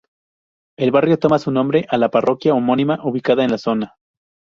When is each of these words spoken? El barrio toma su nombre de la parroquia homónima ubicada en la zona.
El 0.79 0.89
barrio 0.89 1.19
toma 1.19 1.37
su 1.37 1.51
nombre 1.51 1.85
de 1.91 1.97
la 1.99 2.09
parroquia 2.09 2.55
homónima 2.55 2.97
ubicada 3.03 3.43
en 3.43 3.51
la 3.51 3.59
zona. 3.59 3.97